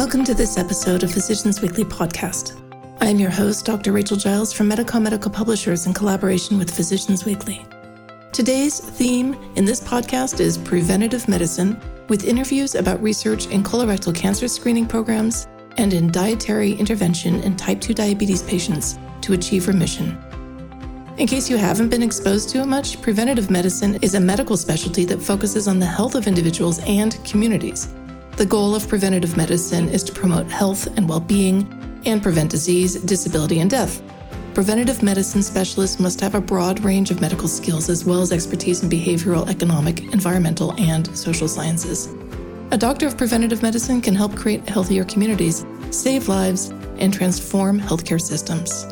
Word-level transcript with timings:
Welcome 0.00 0.24
to 0.24 0.34
this 0.34 0.56
episode 0.56 1.02
of 1.02 1.12
Physicians 1.12 1.60
Weekly 1.60 1.84
podcast. 1.84 2.58
I 3.02 3.08
am 3.08 3.18
your 3.18 3.28
host, 3.28 3.66
Dr. 3.66 3.92
Rachel 3.92 4.16
Giles 4.16 4.50
from 4.50 4.70
Medicom 4.70 5.02
Medical 5.02 5.30
Publishers 5.30 5.84
in 5.84 5.92
collaboration 5.92 6.56
with 6.56 6.74
Physicians 6.74 7.26
Weekly. 7.26 7.66
Today's 8.32 8.80
theme 8.80 9.34
in 9.56 9.66
this 9.66 9.78
podcast 9.78 10.40
is 10.40 10.56
preventative 10.56 11.28
medicine 11.28 11.78
with 12.08 12.24
interviews 12.24 12.76
about 12.76 13.02
research 13.02 13.48
in 13.48 13.62
colorectal 13.62 14.14
cancer 14.14 14.48
screening 14.48 14.86
programs 14.86 15.46
and 15.76 15.92
in 15.92 16.10
dietary 16.10 16.72
intervention 16.72 17.42
in 17.42 17.54
type 17.54 17.78
2 17.78 17.92
diabetes 17.92 18.42
patients 18.42 18.98
to 19.20 19.34
achieve 19.34 19.68
remission. 19.68 20.16
In 21.18 21.26
case 21.26 21.50
you 21.50 21.58
haven't 21.58 21.90
been 21.90 22.02
exposed 22.02 22.48
to 22.50 22.62
it 22.62 22.66
much, 22.66 23.02
preventative 23.02 23.50
medicine 23.50 23.98
is 24.00 24.14
a 24.14 24.20
medical 24.20 24.56
specialty 24.56 25.04
that 25.04 25.20
focuses 25.20 25.68
on 25.68 25.78
the 25.78 25.84
health 25.84 26.14
of 26.14 26.26
individuals 26.26 26.78
and 26.86 27.22
communities. 27.22 27.92
The 28.40 28.46
goal 28.46 28.74
of 28.74 28.88
preventative 28.88 29.36
medicine 29.36 29.90
is 29.90 30.02
to 30.02 30.14
promote 30.14 30.50
health 30.50 30.86
and 30.96 31.06
well 31.06 31.20
being 31.20 32.00
and 32.06 32.22
prevent 32.22 32.50
disease, 32.50 32.94
disability, 32.94 33.60
and 33.60 33.68
death. 33.68 34.02
Preventative 34.54 35.02
medicine 35.02 35.42
specialists 35.42 36.00
must 36.00 36.22
have 36.22 36.34
a 36.34 36.40
broad 36.40 36.80
range 36.80 37.10
of 37.10 37.20
medical 37.20 37.48
skills 37.48 37.90
as 37.90 38.06
well 38.06 38.22
as 38.22 38.32
expertise 38.32 38.82
in 38.82 38.88
behavioral, 38.88 39.46
economic, 39.50 40.00
environmental, 40.14 40.72
and 40.80 41.14
social 41.14 41.48
sciences. 41.48 42.08
A 42.70 42.78
doctor 42.78 43.06
of 43.06 43.18
preventative 43.18 43.62
medicine 43.62 44.00
can 44.00 44.14
help 44.14 44.34
create 44.34 44.66
healthier 44.66 45.04
communities, 45.04 45.66
save 45.90 46.26
lives, 46.26 46.70
and 46.96 47.12
transform 47.12 47.78
healthcare 47.78 48.18
systems. 48.18 48.86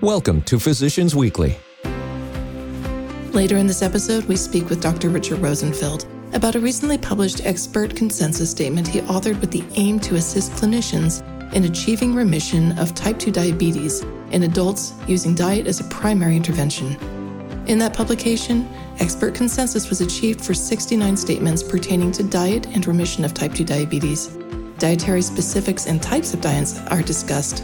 Welcome 0.00 0.40
to 0.44 0.58
Physicians 0.58 1.14
Weekly. 1.14 1.58
Later 3.34 3.58
in 3.58 3.66
this 3.66 3.82
episode, 3.82 4.24
we 4.24 4.36
speak 4.36 4.70
with 4.70 4.80
Dr. 4.80 5.10
Richard 5.10 5.40
Rosenfeld 5.40 6.06
about 6.32 6.54
a 6.54 6.60
recently 6.60 6.96
published 6.96 7.44
expert 7.44 7.94
consensus 7.94 8.50
statement 8.50 8.88
he 8.88 9.00
authored 9.02 9.40
with 9.40 9.50
the 9.50 9.64
aim 9.74 10.00
to 10.00 10.14
assist 10.14 10.52
clinicians 10.52 11.22
in 11.52 11.64
achieving 11.64 12.14
remission 12.14 12.78
of 12.78 12.94
type 12.94 13.18
2 13.18 13.30
diabetes 13.30 14.02
in 14.30 14.44
adults 14.44 14.94
using 15.06 15.34
diet 15.34 15.66
as 15.66 15.80
a 15.80 15.84
primary 15.84 16.36
intervention. 16.36 16.96
In 17.66 17.78
that 17.78 17.92
publication, 17.92 18.66
expert 18.98 19.34
consensus 19.34 19.90
was 19.90 20.00
achieved 20.00 20.42
for 20.42 20.54
69 20.54 21.16
statements 21.16 21.62
pertaining 21.62 22.10
to 22.12 22.22
diet 22.22 22.66
and 22.68 22.86
remission 22.86 23.24
of 23.24 23.34
type 23.34 23.52
2 23.52 23.64
diabetes. 23.64 24.28
Dietary 24.78 25.22
specifics 25.22 25.86
and 25.86 26.02
types 26.02 26.32
of 26.32 26.40
diets 26.40 26.80
are 26.88 27.02
discussed. 27.02 27.62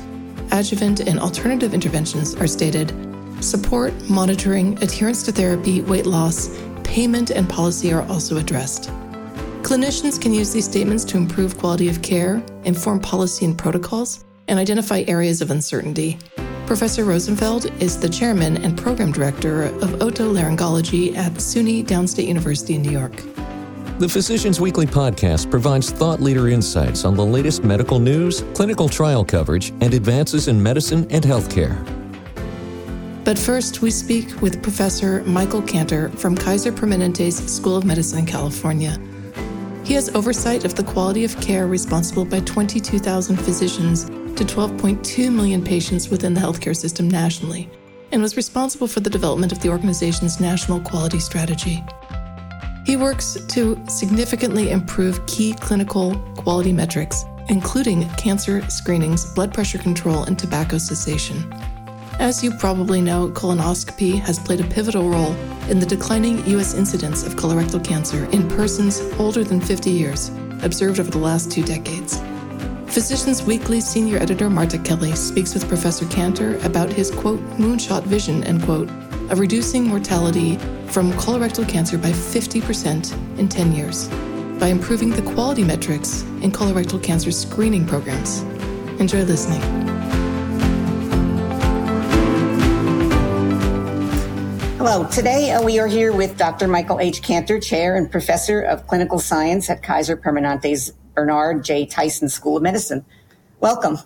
Adjuvant 0.52 1.00
and 1.00 1.18
alternative 1.18 1.72
interventions 1.72 2.34
are 2.36 2.46
stated. 2.46 2.92
Support, 3.40 4.10
monitoring, 4.10 4.80
adherence 4.82 5.22
to 5.24 5.32
therapy, 5.32 5.80
weight 5.80 6.06
loss, 6.06 6.48
payment, 6.88 7.30
and 7.30 7.48
policy 7.48 7.92
are 7.92 8.02
also 8.08 8.38
addressed. 8.38 8.90
Clinicians 9.62 10.20
can 10.20 10.32
use 10.32 10.52
these 10.52 10.64
statements 10.64 11.04
to 11.04 11.16
improve 11.16 11.58
quality 11.58 11.88
of 11.88 12.02
care, 12.02 12.42
inform 12.64 12.98
policy 12.98 13.44
and 13.44 13.56
protocols, 13.56 14.24
and 14.48 14.58
identify 14.58 15.04
areas 15.06 15.40
of 15.42 15.50
uncertainty. 15.50 16.18
Professor 16.66 17.04
Rosenfeld 17.04 17.66
is 17.80 17.98
the 18.00 18.08
chairman 18.08 18.56
and 18.58 18.76
program 18.76 19.12
director 19.12 19.64
of 19.64 19.90
otolaryngology 20.00 21.14
at 21.16 21.32
SUNY 21.32 21.84
Downstate 21.84 22.26
University 22.26 22.74
in 22.74 22.82
New 22.82 22.90
York. 22.90 23.22
The 23.98 24.08
Physicians 24.08 24.60
Weekly 24.60 24.86
podcast 24.86 25.50
provides 25.50 25.90
thought 25.90 26.20
leader 26.20 26.48
insights 26.48 27.04
on 27.04 27.16
the 27.16 27.24
latest 27.24 27.64
medical 27.64 27.98
news, 27.98 28.44
clinical 28.54 28.88
trial 28.88 29.24
coverage, 29.24 29.70
and 29.80 29.92
advances 29.92 30.46
in 30.46 30.62
medicine 30.62 31.06
and 31.10 31.24
healthcare. 31.24 31.97
But 33.28 33.38
first, 33.38 33.82
we 33.82 33.90
speak 33.90 34.40
with 34.40 34.62
Professor 34.62 35.22
Michael 35.24 35.60
Kanter 35.60 36.18
from 36.18 36.34
Kaiser 36.34 36.72
Permanente's 36.72 37.36
School 37.54 37.76
of 37.76 37.84
Medicine 37.84 38.20
in 38.20 38.24
California. 38.24 38.98
He 39.84 39.92
has 39.92 40.08
oversight 40.14 40.64
of 40.64 40.74
the 40.74 40.82
quality 40.82 41.24
of 41.24 41.38
care 41.38 41.66
responsible 41.66 42.24
by 42.24 42.40
22,000 42.40 43.36
physicians 43.36 44.06
to 44.06 44.46
12.2 44.46 45.30
million 45.30 45.62
patients 45.62 46.08
within 46.08 46.32
the 46.32 46.40
healthcare 46.40 46.74
system 46.74 47.06
nationally, 47.06 47.68
and 48.12 48.22
was 48.22 48.34
responsible 48.34 48.86
for 48.88 49.00
the 49.00 49.10
development 49.10 49.52
of 49.52 49.60
the 49.60 49.68
organization's 49.68 50.40
national 50.40 50.80
quality 50.80 51.20
strategy. 51.20 51.84
He 52.86 52.96
works 52.96 53.36
to 53.48 53.78
significantly 53.90 54.70
improve 54.70 55.26
key 55.26 55.52
clinical 55.52 56.16
quality 56.38 56.72
metrics, 56.72 57.26
including 57.50 58.08
cancer 58.14 58.66
screenings, 58.70 59.26
blood 59.34 59.52
pressure 59.52 59.76
control, 59.76 60.22
and 60.24 60.38
tobacco 60.38 60.78
cessation. 60.78 61.44
As 62.18 62.42
you 62.42 62.50
probably 62.50 63.00
know, 63.00 63.28
colonoscopy 63.28 64.18
has 64.18 64.40
played 64.40 64.60
a 64.60 64.64
pivotal 64.64 65.08
role 65.08 65.32
in 65.70 65.78
the 65.78 65.86
declining 65.86 66.44
U.S. 66.48 66.74
incidence 66.74 67.24
of 67.24 67.36
colorectal 67.36 67.82
cancer 67.82 68.24
in 68.32 68.48
persons 68.48 69.00
older 69.20 69.44
than 69.44 69.60
50 69.60 69.88
years, 69.90 70.30
observed 70.62 70.98
over 70.98 71.12
the 71.12 71.18
last 71.18 71.52
two 71.52 71.62
decades. 71.62 72.20
Physicians 72.86 73.44
Weekly 73.44 73.80
senior 73.80 74.18
editor 74.18 74.50
Marta 74.50 74.78
Kelly 74.78 75.12
speaks 75.12 75.54
with 75.54 75.68
Professor 75.68 76.06
Kanter 76.06 76.62
about 76.64 76.92
his 76.92 77.12
quote, 77.12 77.40
moonshot 77.50 78.02
vision, 78.02 78.42
end 78.42 78.64
quote, 78.64 78.90
of 79.30 79.38
reducing 79.38 79.84
mortality 79.84 80.56
from 80.88 81.12
colorectal 81.12 81.68
cancer 81.68 81.96
by 81.96 82.10
50% 82.10 83.38
in 83.38 83.48
10 83.48 83.72
years 83.72 84.08
by 84.58 84.66
improving 84.66 85.10
the 85.10 85.22
quality 85.22 85.62
metrics 85.62 86.22
in 86.42 86.50
colorectal 86.50 87.00
cancer 87.00 87.30
screening 87.30 87.86
programs. 87.86 88.40
Enjoy 88.98 89.22
listening. 89.22 89.97
Hello. 94.78 95.04
Today 95.08 95.50
uh, 95.50 95.60
we 95.60 95.80
are 95.80 95.88
here 95.88 96.12
with 96.12 96.38
Dr. 96.38 96.68
Michael 96.68 97.00
H. 97.00 97.20
Kanter, 97.20 97.60
Chair 97.60 97.96
and 97.96 98.08
Professor 98.08 98.60
of 98.60 98.86
Clinical 98.86 99.18
Science 99.18 99.68
at 99.68 99.82
Kaiser 99.82 100.16
Permanente's 100.16 100.92
Bernard 101.16 101.64
J. 101.64 101.84
Tyson 101.84 102.28
School 102.28 102.58
of 102.58 102.62
Medicine. 102.62 103.04
Welcome. 103.58 103.98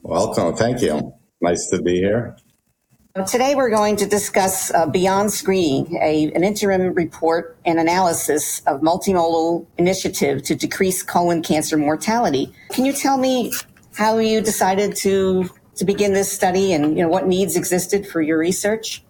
Welcome. 0.00 0.56
Thank 0.56 0.80
you. 0.80 1.12
Nice 1.42 1.68
to 1.68 1.82
be 1.82 1.96
here. 1.96 2.38
Today 3.26 3.54
we're 3.54 3.68
going 3.68 3.96
to 3.96 4.06
discuss 4.06 4.72
uh, 4.72 4.86
Beyond 4.86 5.30
Screening, 5.30 5.98
a, 6.00 6.32
an 6.32 6.42
interim 6.42 6.94
report 6.94 7.58
and 7.66 7.78
analysis 7.78 8.60
of 8.60 8.80
multimodal 8.80 9.66
initiative 9.76 10.42
to 10.44 10.54
decrease 10.54 11.02
colon 11.02 11.42
cancer 11.42 11.76
mortality. 11.76 12.50
Can 12.70 12.86
you 12.86 12.94
tell 12.94 13.18
me 13.18 13.52
how 13.94 14.16
you 14.16 14.40
decided 14.40 14.96
to 14.96 15.50
to 15.76 15.84
begin 15.84 16.14
this 16.14 16.32
study 16.32 16.72
and 16.72 16.96
you 16.96 17.02
know 17.02 17.10
what 17.10 17.26
needs 17.26 17.56
existed 17.56 18.06
for 18.08 18.22
your 18.22 18.38
research? 18.38 19.04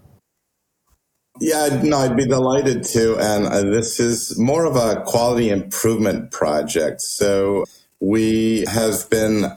Yeah, 1.40 1.80
no, 1.82 1.98
I'd 1.98 2.16
be 2.16 2.26
delighted 2.26 2.84
to. 2.84 3.16
And 3.18 3.46
uh, 3.46 3.62
this 3.62 4.00
is 4.00 4.38
more 4.38 4.64
of 4.64 4.76
a 4.76 5.02
quality 5.02 5.50
improvement 5.50 6.30
project. 6.30 7.00
So 7.00 7.64
we 8.00 8.64
have 8.68 9.08
been 9.10 9.56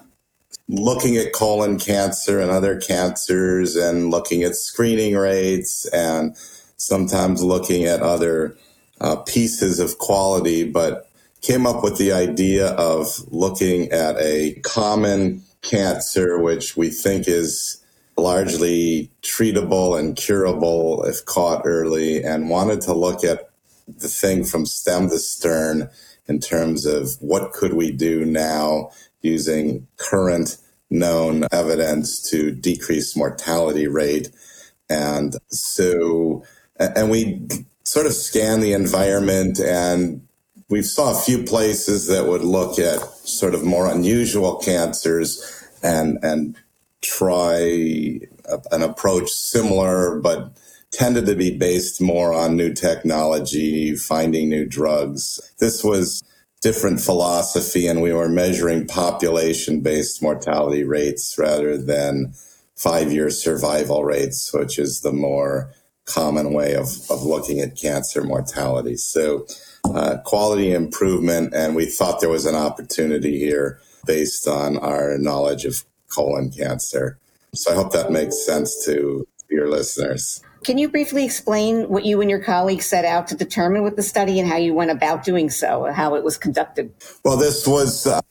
looking 0.67 1.17
at 1.17 1.33
colon 1.33 1.79
cancer 1.79 2.39
and 2.39 2.51
other 2.51 2.79
cancers 2.79 3.75
and 3.75 4.09
looking 4.09 4.43
at 4.43 4.55
screening 4.55 5.15
rates 5.15 5.85
and 5.87 6.35
sometimes 6.77 7.43
looking 7.43 7.85
at 7.85 8.01
other 8.01 8.55
uh, 9.01 9.17
pieces 9.17 9.79
of 9.79 9.97
quality, 9.97 10.63
but 10.63 11.09
came 11.41 11.65
up 11.65 11.83
with 11.83 11.97
the 11.97 12.11
idea 12.11 12.67
of 12.73 13.07
looking 13.31 13.91
at 13.91 14.15
a 14.19 14.53
common 14.63 15.41
cancer, 15.61 16.39
which 16.39 16.77
we 16.77 16.89
think 16.89 17.27
is 17.27 17.80
largely 18.21 19.11
treatable 19.21 19.99
and 19.99 20.15
curable 20.15 21.03
if 21.03 21.25
caught 21.25 21.63
early, 21.65 22.23
and 22.23 22.49
wanted 22.49 22.81
to 22.81 22.93
look 22.93 23.23
at 23.23 23.49
the 23.87 24.07
thing 24.07 24.43
from 24.43 24.65
stem 24.65 25.09
to 25.09 25.19
stern 25.19 25.89
in 26.27 26.39
terms 26.39 26.85
of 26.85 27.09
what 27.19 27.51
could 27.51 27.73
we 27.73 27.91
do 27.91 28.23
now 28.25 28.91
using 29.21 29.87
current 29.97 30.57
known 30.89 31.45
evidence 31.51 32.21
to 32.29 32.51
decrease 32.51 33.15
mortality 33.15 33.87
rate. 33.87 34.29
And 34.89 35.35
so, 35.47 36.43
and 36.77 37.09
we 37.09 37.47
sort 37.83 38.05
of 38.05 38.13
scan 38.13 38.59
the 38.59 38.73
environment 38.73 39.59
and 39.59 40.27
we 40.69 40.81
saw 40.81 41.11
a 41.11 41.21
few 41.21 41.43
places 41.43 42.07
that 42.07 42.27
would 42.27 42.43
look 42.43 42.79
at 42.79 43.01
sort 43.27 43.53
of 43.53 43.63
more 43.63 43.87
unusual 43.87 44.55
cancers 44.55 45.67
and, 45.83 46.17
and 46.23 46.55
try 47.01 48.19
an 48.71 48.81
approach 48.81 49.29
similar, 49.29 50.19
but 50.19 50.57
tended 50.91 51.25
to 51.25 51.35
be 51.35 51.57
based 51.57 52.01
more 52.01 52.33
on 52.33 52.55
new 52.55 52.73
technology, 52.73 53.95
finding 53.95 54.49
new 54.49 54.65
drugs. 54.65 55.39
This 55.59 55.83
was 55.83 56.21
different 56.61 56.99
philosophy, 57.01 57.87
and 57.87 58.01
we 58.01 58.13
were 58.13 58.29
measuring 58.29 58.87
population 58.87 59.81
based 59.81 60.21
mortality 60.21 60.83
rates 60.83 61.35
rather 61.37 61.77
than 61.77 62.33
five 62.75 63.11
year 63.11 63.29
survival 63.29 64.03
rates, 64.03 64.53
which 64.53 64.77
is 64.77 65.01
the 65.01 65.13
more 65.13 65.71
common 66.05 66.53
way 66.53 66.73
of, 66.75 66.87
of 67.09 67.23
looking 67.23 67.59
at 67.59 67.77
cancer 67.77 68.23
mortality. 68.23 68.97
So, 68.97 69.45
uh, 69.85 70.17
quality 70.25 70.73
improvement, 70.73 71.53
and 71.53 71.75
we 71.75 71.85
thought 71.85 72.19
there 72.19 72.29
was 72.29 72.45
an 72.45 72.55
opportunity 72.55 73.39
here 73.39 73.79
based 74.05 74.47
on 74.47 74.77
our 74.77 75.17
knowledge 75.17 75.65
of 75.65 75.83
colon 76.13 76.51
cancer. 76.51 77.17
So 77.53 77.71
I 77.71 77.75
hope 77.75 77.91
that 77.93 78.11
makes 78.11 78.45
sense 78.45 78.85
to 78.85 79.27
your 79.49 79.69
listeners. 79.69 80.41
Can 80.63 80.77
you 80.77 80.89
briefly 80.89 81.25
explain 81.25 81.89
what 81.89 82.05
you 82.05 82.21
and 82.21 82.29
your 82.29 82.39
colleagues 82.39 82.85
set 82.85 83.03
out 83.03 83.27
to 83.29 83.35
determine 83.35 83.83
with 83.83 83.95
the 83.95 84.03
study 84.03 84.39
and 84.39 84.47
how 84.47 84.57
you 84.57 84.73
went 84.73 84.91
about 84.91 85.23
doing 85.23 85.49
so, 85.49 85.91
how 85.91 86.15
it 86.15 86.23
was 86.23 86.37
conducted? 86.37 86.93
Well, 87.25 87.35
this 87.35 87.65
was 87.65 88.05
uh, 88.05 88.21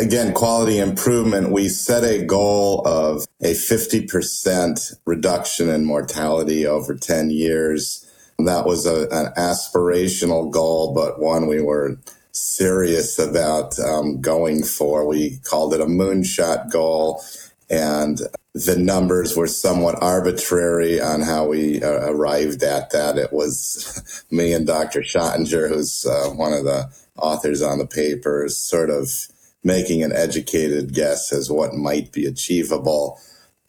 again, 0.00 0.32
quality 0.32 0.78
improvement, 0.78 1.50
we 1.50 1.68
set 1.68 2.04
a 2.04 2.24
goal 2.24 2.86
of 2.86 3.26
a 3.42 3.52
50% 3.52 4.94
reduction 5.04 5.68
in 5.68 5.84
mortality 5.84 6.66
over 6.66 6.94
10 6.94 7.30
years. 7.30 8.02
That 8.38 8.66
was 8.66 8.86
a, 8.86 9.08
an 9.10 9.32
aspirational 9.36 10.50
goal, 10.50 10.94
but 10.94 11.20
one 11.20 11.46
we 11.46 11.60
were 11.60 11.98
serious 12.36 13.18
about 13.18 13.78
um, 13.78 14.20
going 14.20 14.62
for. 14.62 15.06
We 15.06 15.38
called 15.38 15.72
it 15.72 15.80
a 15.80 15.86
moonshot 15.86 16.70
goal, 16.70 17.22
and 17.70 18.20
the 18.54 18.76
numbers 18.76 19.36
were 19.36 19.46
somewhat 19.46 20.02
arbitrary 20.02 21.00
on 21.00 21.22
how 21.22 21.46
we 21.46 21.82
uh, 21.82 22.10
arrived 22.10 22.62
at 22.62 22.90
that. 22.90 23.16
It 23.16 23.32
was 23.32 24.24
me 24.30 24.52
and 24.52 24.66
Dr. 24.66 25.00
Schottinger, 25.00 25.68
who's 25.68 26.04
uh, 26.04 26.30
one 26.30 26.52
of 26.52 26.64
the 26.64 26.90
authors 27.16 27.62
on 27.62 27.78
the 27.78 27.86
paper, 27.86 28.46
sort 28.48 28.90
of 28.90 29.08
making 29.64 30.02
an 30.02 30.12
educated 30.12 30.94
guess 30.94 31.32
as 31.32 31.50
what 31.50 31.74
might 31.74 32.12
be 32.12 32.26
achievable. 32.26 33.18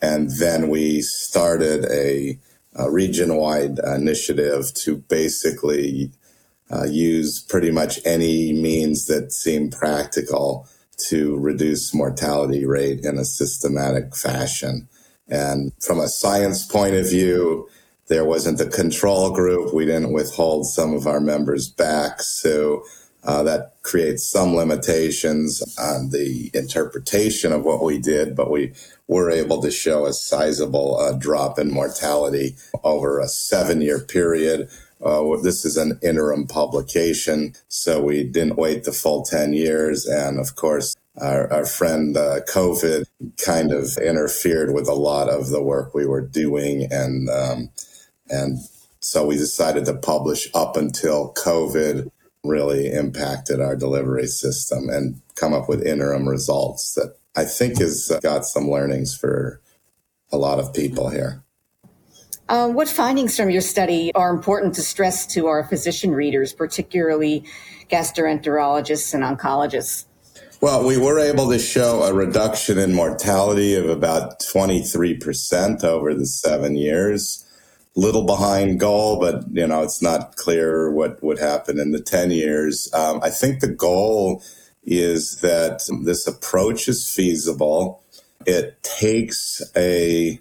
And 0.01 0.29
then 0.39 0.69
we 0.69 1.01
started 1.01 1.85
a, 1.85 2.37
a 2.75 2.91
region 2.91 3.35
wide 3.35 3.79
initiative 3.79 4.73
to 4.83 4.97
basically 4.97 6.11
uh, 6.71 6.85
use 6.85 7.41
pretty 7.41 7.71
much 7.71 7.99
any 8.05 8.53
means 8.53 9.05
that 9.05 9.31
seem 9.31 9.69
practical 9.69 10.67
to 10.97 11.37
reduce 11.37 11.93
mortality 11.93 12.65
rate 12.65 13.01
in 13.03 13.17
a 13.17 13.25
systematic 13.25 14.15
fashion. 14.15 14.87
And 15.29 15.71
from 15.81 15.99
a 15.99 16.07
science 16.07 16.65
point 16.65 16.95
of 16.95 17.09
view, 17.09 17.69
there 18.07 18.25
wasn't 18.25 18.61
a 18.61 18.65
control 18.65 19.31
group. 19.31 19.73
We 19.73 19.85
didn't 19.85 20.13
withhold 20.13 20.65
some 20.65 20.93
of 20.93 21.07
our 21.07 21.19
members 21.19 21.69
back. 21.69 22.21
So 22.21 22.83
uh, 23.23 23.43
that 23.43 23.73
creates 23.83 24.29
some 24.29 24.55
limitations 24.55 25.61
on 25.77 26.09
the 26.11 26.49
interpretation 26.53 27.51
of 27.51 27.65
what 27.65 27.83
we 27.83 27.99
did, 27.99 28.35
but 28.35 28.49
we 28.49 28.73
were 29.07 29.29
able 29.29 29.61
to 29.61 29.71
show 29.71 30.05
a 30.05 30.13
sizable 30.13 30.97
uh, 30.97 31.11
drop 31.13 31.59
in 31.59 31.71
mortality 31.71 32.55
over 32.83 33.19
a 33.19 33.27
seven 33.27 33.81
year 33.81 33.99
period. 33.99 34.69
Uh, 35.03 35.37
this 35.41 35.63
is 35.63 35.77
an 35.77 35.99
interim 36.01 36.47
publication, 36.47 37.53
so 37.67 38.01
we 38.01 38.23
didn't 38.23 38.57
wait 38.57 38.83
the 38.83 38.91
full 38.91 39.23
10 39.23 39.53
years. 39.53 40.05
And 40.05 40.39
of 40.39 40.55
course, 40.55 40.95
our, 41.17 41.51
our 41.51 41.65
friend 41.65 42.15
uh, 42.17 42.41
COVID 42.49 43.05
kind 43.43 43.71
of 43.71 43.97
interfered 43.97 44.73
with 44.73 44.87
a 44.87 44.93
lot 44.93 45.29
of 45.29 45.49
the 45.49 45.61
work 45.61 45.93
we 45.93 46.05
were 46.05 46.21
doing. 46.21 46.87
And, 46.91 47.29
um, 47.29 47.69
and 48.29 48.59
so 48.99 49.25
we 49.25 49.37
decided 49.37 49.85
to 49.85 49.93
publish 49.93 50.47
up 50.53 50.75
until 50.77 51.33
COVID 51.33 52.09
really 52.43 52.91
impacted 52.91 53.61
our 53.61 53.75
delivery 53.75 54.27
system 54.27 54.89
and 54.89 55.21
come 55.35 55.53
up 55.53 55.69
with 55.69 55.85
interim 55.85 56.27
results 56.27 56.93
that 56.93 57.15
I 57.35 57.45
think 57.45 57.79
has 57.79 58.11
got 58.21 58.45
some 58.45 58.69
learnings 58.69 59.15
for 59.15 59.61
a 60.31 60.37
lot 60.37 60.59
of 60.59 60.73
people 60.73 61.09
here. 61.09 61.43
Uh, 62.49 62.69
what 62.69 62.87
findings 62.87 63.35
from 63.35 63.49
your 63.49 63.61
study 63.61 64.13
are 64.15 64.29
important 64.29 64.75
to 64.75 64.81
stress 64.81 65.25
to 65.25 65.47
our 65.47 65.63
physician 65.63 66.11
readers, 66.11 66.53
particularly 66.53 67.43
gastroenterologists 67.89 69.13
and 69.13 69.23
oncologists? 69.23 70.05
Well, 70.59 70.85
we 70.85 70.97
were 70.97 71.19
able 71.19 71.49
to 71.51 71.59
show 71.59 72.03
a 72.03 72.13
reduction 72.13 72.77
in 72.79 72.93
mortality 72.93 73.75
of 73.75 73.89
about 73.89 74.39
23% 74.39 75.83
over 75.83 76.13
the 76.13 76.25
seven 76.25 76.75
years 76.75 77.43
little 77.97 78.25
behind 78.25 78.79
goal, 78.79 79.19
but 79.19 79.43
you 79.51 79.67
know 79.67 79.81
it's 79.81 80.01
not 80.01 80.35
clear 80.35 80.91
what 80.91 81.21
would 81.23 81.39
happen 81.39 81.79
in 81.79 81.91
the 81.91 81.99
ten 81.99 82.31
years. 82.31 82.87
Um, 82.93 83.19
I 83.23 83.31
think 83.31 83.59
the 83.59 83.67
goal 83.67 84.43
is 84.83 85.37
that 85.41 85.81
this 86.03 86.27
approach 86.27 86.87
is 86.87 87.09
feasible. 87.09 88.03
It 88.45 88.81
takes 88.83 89.61
a 89.75 90.39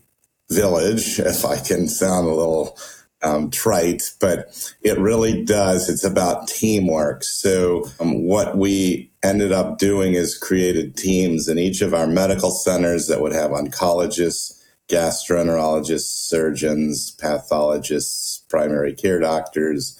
village, 0.50 1.19
if 1.19 1.44
I 1.44 1.58
can 1.58 1.88
sound 1.88 2.26
a 2.26 2.34
little 2.34 2.78
um, 3.22 3.50
trite, 3.50 4.12
but 4.20 4.75
it 4.82 4.98
really 4.98 5.44
does. 5.44 5.88
It's 5.88 6.04
about 6.04 6.48
teamwork. 6.48 7.25
So 7.25 7.88
um, 7.98 8.25
what 8.25 8.56
we 8.56 9.10
ended 9.25 9.52
up 9.52 9.78
doing 9.78 10.14
is 10.14 10.38
created 10.38 10.96
teams 10.96 11.48
in 11.48 11.58
each 11.58 11.81
of 11.81 11.94
our 11.94 12.06
medical 12.06 12.50
centers 12.50 13.08
that 13.08 13.20
would 13.20 13.32
have 13.32 13.50
oncologists 13.50 14.56
gastroenterologists, 14.88 16.28
surgeons, 16.28 17.10
pathologists, 17.12 18.44
primary 18.49 18.94
care 18.94 19.19
doctors, 19.19 19.99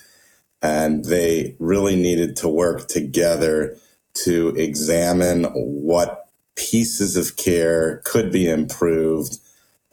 and 0.63 1.05
they 1.05 1.57
really 1.59 1.97
needed 1.97 2.37
to 2.37 2.49
work 2.49 2.89
together 2.89 3.77
to 4.15 4.49
examine 4.51 5.45
what 5.55 6.29
pieces 6.55 7.17
of 7.17 7.37
care 7.37 8.01
could 8.05 8.33
be 8.33 8.49
improved 8.49 9.39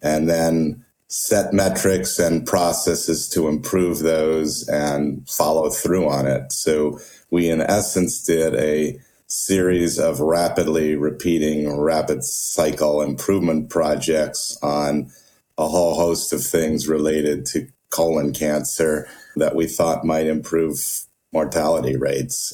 and 0.03 0.29
then 0.29 0.85
set 1.07 1.53
metrics 1.53 2.19
and 2.19 2.45
processes 2.45 3.29
to 3.29 3.47
improve 3.47 3.99
those 3.99 4.67
and 4.67 5.27
follow 5.29 5.69
through 5.69 6.09
on 6.09 6.27
it. 6.27 6.51
So 6.51 6.99
we, 7.29 7.49
in 7.49 7.61
essence, 7.61 8.23
did 8.23 8.55
a 8.55 8.99
series 9.27 9.97
of 9.97 10.19
rapidly 10.19 10.95
repeating 10.95 11.79
rapid 11.79 12.23
cycle 12.23 13.01
improvement 13.01 13.69
projects 13.69 14.57
on 14.61 15.11
a 15.57 15.67
whole 15.67 15.95
host 15.95 16.33
of 16.33 16.43
things 16.43 16.87
related 16.87 17.45
to 17.45 17.67
colon 17.89 18.33
cancer 18.33 19.07
that 19.35 19.55
we 19.55 19.67
thought 19.67 20.03
might 20.03 20.27
improve 20.27 21.05
mortality 21.31 21.95
rates. 21.95 22.53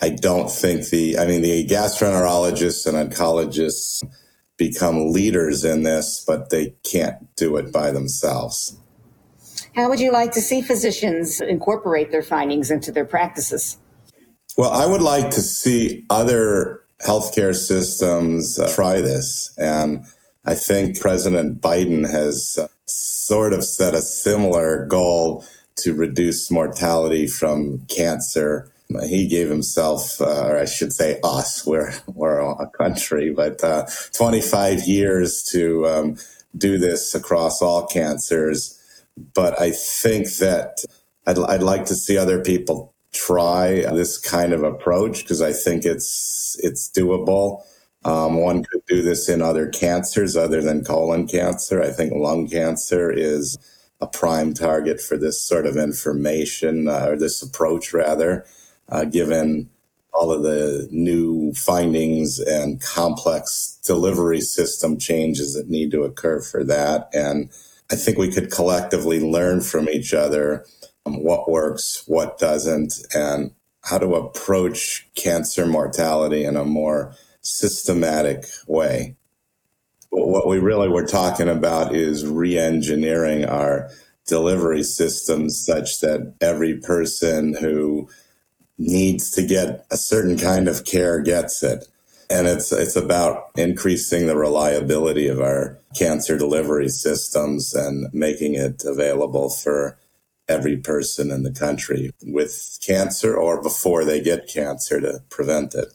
I 0.00 0.10
don't 0.10 0.50
think 0.50 0.88
the, 0.88 1.18
I 1.18 1.26
mean, 1.26 1.42
the 1.42 1.66
gastroenterologists 1.66 2.86
and 2.86 3.10
oncologists 3.10 4.02
become 4.56 5.12
leaders 5.12 5.64
in 5.64 5.82
this, 5.82 6.24
but 6.26 6.50
they 6.50 6.74
can't 6.84 7.34
do 7.36 7.56
it 7.56 7.72
by 7.72 7.90
themselves. 7.90 8.78
How 9.74 9.88
would 9.88 10.00
you 10.00 10.12
like 10.12 10.32
to 10.32 10.40
see 10.40 10.62
physicians 10.62 11.40
incorporate 11.40 12.12
their 12.12 12.22
findings 12.22 12.70
into 12.70 12.92
their 12.92 13.04
practices? 13.04 13.78
Well, 14.56 14.70
I 14.70 14.86
would 14.86 15.02
like 15.02 15.30
to 15.30 15.40
see 15.40 16.04
other 16.10 16.84
healthcare 17.04 17.54
systems 17.54 18.58
uh, 18.58 18.72
try 18.72 19.00
this. 19.00 19.52
And 19.58 20.04
I 20.44 20.54
think 20.54 21.00
President 21.00 21.60
Biden 21.60 22.08
has 22.08 22.58
uh, 22.60 22.68
sort 22.86 23.52
of 23.52 23.64
set 23.64 23.94
a 23.94 24.02
similar 24.02 24.86
goal 24.86 25.44
to 25.76 25.94
reduce 25.94 26.50
mortality 26.50 27.26
from 27.26 27.84
cancer. 27.88 28.70
He 29.06 29.26
gave 29.26 29.48
himself, 29.48 30.20
uh, 30.20 30.46
or 30.46 30.58
I 30.58 30.66
should 30.66 30.92
say 30.92 31.18
us, 31.24 31.66
we're, 31.66 31.92
we're 32.06 32.40
a 32.40 32.68
country, 32.68 33.30
but 33.30 33.62
uh, 33.64 33.86
25 34.12 34.86
years 34.86 35.42
to 35.52 35.86
um, 35.86 36.16
do 36.56 36.78
this 36.78 37.14
across 37.14 37.62
all 37.62 37.86
cancers. 37.86 38.80
But 39.34 39.60
I 39.60 39.70
think 39.70 40.28
that 40.36 40.84
I'd, 41.26 41.38
I'd 41.38 41.62
like 41.62 41.86
to 41.86 41.94
see 41.94 42.18
other 42.18 42.42
people 42.42 42.94
try 43.12 43.82
this 43.92 44.18
kind 44.18 44.52
of 44.52 44.62
approach 44.64 45.22
because 45.22 45.40
I 45.40 45.52
think 45.52 45.84
it's 45.84 46.56
it's 46.62 46.90
doable. 46.90 47.62
Um, 48.04 48.36
one 48.36 48.64
could 48.64 48.82
do 48.86 49.02
this 49.02 49.28
in 49.28 49.40
other 49.40 49.68
cancers 49.68 50.36
other 50.36 50.60
than 50.60 50.84
colon 50.84 51.26
cancer. 51.26 51.80
I 51.80 51.90
think 51.90 52.12
lung 52.14 52.48
cancer 52.48 53.10
is 53.10 53.56
a 54.00 54.06
prime 54.06 54.52
target 54.52 55.00
for 55.00 55.16
this 55.16 55.40
sort 55.40 55.64
of 55.64 55.76
information 55.76 56.88
uh, 56.88 57.06
or 57.08 57.16
this 57.16 57.42
approach, 57.42 57.94
rather, 57.94 58.44
uh, 58.88 59.04
given 59.04 59.70
all 60.12 60.30
of 60.30 60.42
the 60.42 60.88
new 60.92 61.52
findings 61.54 62.38
and 62.38 62.80
complex 62.80 63.78
delivery 63.84 64.40
system 64.40 64.96
changes 64.96 65.54
that 65.54 65.68
need 65.68 65.90
to 65.90 66.04
occur 66.04 66.40
for 66.40 66.62
that. 66.64 67.08
And 67.12 67.50
I 67.90 67.96
think 67.96 68.16
we 68.16 68.30
could 68.30 68.50
collectively 68.50 69.20
learn 69.20 69.60
from 69.60 69.88
each 69.88 70.14
other 70.14 70.64
um, 71.04 71.22
what 71.22 71.50
works, 71.50 72.04
what 72.06 72.38
doesn't, 72.38 72.94
and 73.12 73.50
how 73.82 73.98
to 73.98 74.14
approach 74.14 75.06
cancer 75.16 75.66
mortality 75.66 76.44
in 76.44 76.56
a 76.56 76.64
more 76.64 77.14
systematic 77.42 78.46
way. 78.66 79.16
What 80.10 80.46
we 80.46 80.58
really 80.58 80.88
were 80.88 81.06
talking 81.06 81.48
about 81.48 81.94
is 81.94 82.24
re 82.24 82.56
engineering 82.56 83.44
our 83.44 83.90
delivery 84.26 84.82
systems 84.82 85.58
such 85.58 86.00
that 86.00 86.34
every 86.40 86.78
person 86.78 87.54
who 87.60 88.08
needs 88.78 89.30
to 89.32 89.46
get 89.46 89.86
a 89.90 89.96
certain 89.96 90.36
kind 90.36 90.68
of 90.68 90.84
care 90.84 91.20
gets 91.20 91.62
it. 91.62 91.86
And 92.30 92.46
it's, 92.46 92.72
it's 92.72 92.96
about 92.96 93.50
increasing 93.56 94.26
the 94.26 94.36
reliability 94.36 95.28
of 95.28 95.40
our 95.40 95.78
cancer 95.94 96.36
delivery 96.38 96.88
systems 96.88 97.74
and 97.74 98.12
making 98.12 98.54
it 98.54 98.82
available 98.84 99.50
for 99.50 99.98
every 100.48 100.76
person 100.76 101.30
in 101.30 101.42
the 101.42 101.52
country 101.52 102.10
with 102.24 102.78
cancer 102.84 103.36
or 103.36 103.62
before 103.62 104.04
they 104.04 104.20
get 104.20 104.48
cancer 104.48 105.00
to 105.00 105.20
prevent 105.28 105.74
it. 105.74 105.88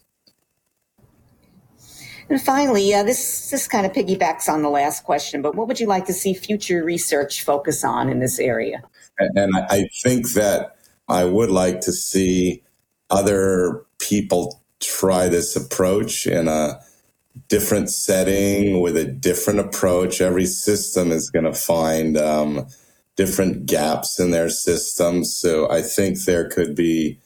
And 2.29 2.39
finally, 2.39 2.93
uh, 2.93 3.01
this 3.01 3.50
this 3.50 3.67
kind 3.67 3.88
of 3.88 3.91
piggybacks 3.91 4.48
on 4.48 4.62
the 4.62 4.69
last 4.69 5.03
question, 5.03 5.41
but 5.41 5.55
what 5.55 5.67
would 5.67 5.79
you 5.79 5.88
like 5.88 6.05
to 6.05 6.13
see 6.13 6.36
future 6.36 6.83
research 6.83 7.43
focus 7.43 7.83
on 7.83 8.07
in 8.07 8.19
this 8.19 8.39
area? 8.39 8.83
And, 9.17 9.38
and 9.38 9.55
I 9.55 9.89
think 10.03 10.33
that 10.33 10.75
I 11.07 11.24
would 11.24 11.50
like 11.50 11.81
to 11.81 11.91
see 11.91 12.62
other 13.09 13.83
people 13.99 14.61
try 14.79 15.27
this 15.27 15.55
approach 15.55 16.25
in 16.25 16.47
a 16.47 16.79
different 17.47 17.89
setting 17.89 18.81
with 18.81 18.97
a 18.97 19.05
different 19.05 19.59
approach. 19.59 20.21
Every 20.21 20.45
system 20.45 21.11
is 21.11 21.29
going 21.29 21.45
to 21.45 21.53
find 21.53 22.17
um, 22.17 22.67
different 23.15 23.65
gaps 23.65 24.19
in 24.19 24.31
their 24.31 24.49
system. 24.49 25.23
So 25.23 25.69
I 25.69 25.81
think 25.81 26.23
there 26.23 26.49
could 26.49 26.75
be 26.75 27.19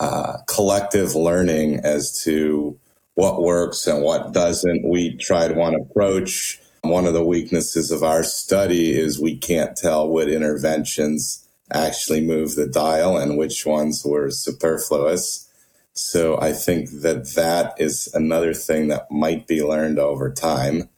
uh, 0.00 0.38
collective 0.46 1.14
learning 1.14 1.80
as 1.82 2.22
to 2.24 2.78
what 3.14 3.42
works 3.42 3.86
and 3.86 4.02
what 4.02 4.32
doesn't. 4.32 4.88
We 4.88 5.16
tried 5.16 5.56
one 5.56 5.74
approach. 5.74 6.60
One 6.82 7.06
of 7.06 7.14
the 7.14 7.24
weaknesses 7.24 7.90
of 7.90 8.04
our 8.04 8.22
study 8.22 8.96
is 8.96 9.20
we 9.20 9.36
can't 9.36 9.76
tell 9.76 10.08
what 10.08 10.28
interventions 10.28 11.47
actually 11.72 12.20
move 12.20 12.54
the 12.54 12.66
dial 12.66 13.16
and 13.16 13.36
which 13.36 13.66
ones 13.66 14.02
were 14.04 14.30
superfluous. 14.30 15.48
So 15.92 16.40
I 16.40 16.52
think 16.52 16.90
that 17.02 17.34
that 17.34 17.74
is 17.78 18.08
another 18.14 18.54
thing 18.54 18.88
that 18.88 19.10
might 19.10 19.46
be 19.46 19.62
learned 19.62 19.98
over 19.98 20.32
time. 20.32 20.88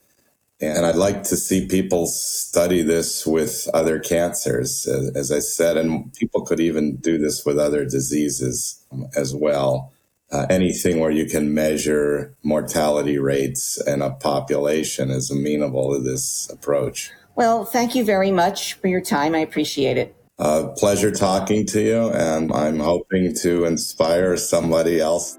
And 0.61 0.85
I'd 0.85 0.97
like 0.97 1.23
to 1.25 1.37
see 1.37 1.67
people 1.67 2.07
study 2.07 2.83
this 2.83 3.27
with 3.27 3.67
other 3.73 3.99
cancers, 3.99 4.87
as, 4.87 5.33
I 5.33 5.39
said, 5.39 5.79
and 5.79 6.13
people 6.13 6.43
could 6.43 6.61
even 6.61 6.97
do 6.97 7.17
this 7.17 7.47
with 7.47 7.59
other 7.59 7.87
diseases 7.87 8.85
as 9.17 9.35
well. 9.35 9.91
Uh, 10.31 10.47
anything 10.51 11.01
where 11.01 11.11
you 11.11 11.25
can 11.25 11.55
measure 11.55 12.37
mortality 12.43 13.19
rates 13.19 13.81
in 13.87 14.03
a 14.03 14.11
population 14.11 15.11
is 15.11 15.31
amenable 15.31 15.95
to 15.95 15.99
this 15.99 16.49
approach. 16.51 17.11
Well, 17.35 17.65
thank 17.65 17.95
you 17.95 18.05
very 18.05 18.31
much 18.31 18.75
for 18.75 18.87
your 18.87 19.01
time. 19.01 19.35
I 19.35 19.39
appreciate 19.39 19.97
it. 19.97 20.15
Uh, 20.41 20.69
pleasure 20.69 21.11
talking 21.11 21.67
to 21.67 21.83
you, 21.83 22.09
and 22.13 22.51
I'm 22.51 22.81
hoping 22.81 23.35
to 23.43 23.67
inspire 23.67 24.39
somebody 24.39 24.99
else. 24.99 25.37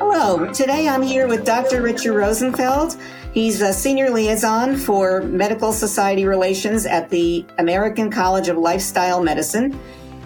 Hello, 0.00 0.52
today 0.52 0.88
I'm 0.88 1.02
here 1.02 1.28
with 1.28 1.46
Dr. 1.46 1.80
Richard 1.80 2.14
Rosenfeld. 2.14 2.96
He's 3.32 3.60
a 3.62 3.72
senior 3.72 4.10
liaison 4.10 4.78
for 4.78 5.22
Medical 5.22 5.72
Society 5.72 6.26
Relations 6.26 6.86
at 6.86 7.10
the 7.10 7.46
American 7.58 8.10
College 8.10 8.48
of 8.48 8.56
Lifestyle 8.56 9.22
Medicine. 9.22 9.78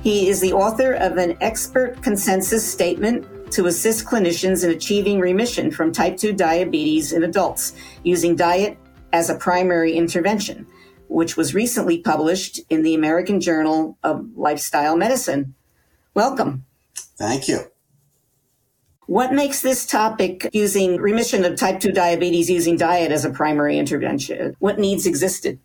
He 0.03 0.31
is 0.31 0.41
the 0.41 0.55
author 0.55 0.95
of 0.95 1.19
an 1.19 1.37
expert 1.43 2.01
consensus 2.03 2.67
statement 2.67 3.27
to 3.51 3.67
assist 3.67 4.07
clinicians 4.07 4.65
in 4.65 4.71
achieving 4.71 5.21
remission 5.21 5.71
from 5.71 5.93
type 5.93 6.17
2 6.17 6.33
diabetes 6.33 7.13
in 7.13 7.25
adults 7.25 7.75
using 8.05 8.37
diet 8.37 8.79
as 9.13 9.31
a 9.31 9.35
primary 9.35 9.95
intervention, 9.95 10.67
which 11.09 11.37
was 11.37 11.55
recently 11.55 11.99
published 11.99 12.61
in 12.71 12.83
the 12.83 12.95
American 12.95 13.41
Journal 13.41 13.97
of 14.03 14.27
Lifestyle 14.37 14.97
Medicine. 14.97 15.55
Welcome. 16.15 16.65
Thank 17.17 17.49
you. 17.49 17.61
What 19.07 19.33
makes 19.33 19.63
this 19.63 19.87
topic 19.87 20.51
using 20.53 20.97
remission 20.99 21.45
of 21.45 21.57
type 21.57 21.81
2 21.81 21.93
diabetes 21.93 22.51
using 22.51 22.77
diet 22.77 23.11
as 23.11 23.25
a 23.25 23.31
primary 23.31 23.79
intervention? 23.79 24.55
What 24.59 24.79
needs 24.79 25.07
existed? 25.07 25.59